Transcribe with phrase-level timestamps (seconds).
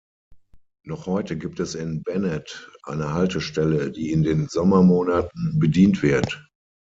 [0.83, 6.43] Noch heute gibt es in Bennett eine Haltestelle, die in den Sommermonaten bedient wird.